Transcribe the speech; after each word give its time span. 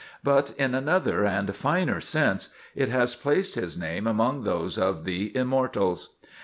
But, 0.23 0.53
in 0.57 0.73
another 0.73 1.25
and 1.25 1.55
finer 1.55 2.01
sense, 2.01 2.49
it 2.73 2.89
has 2.89 3.13
placed 3.13 3.53
his 3.53 3.77
name 3.77 4.07
among 4.07 4.41
those 4.41 4.79
of 4.79 5.05
the 5.05 5.31
Immortals. 5.37 6.09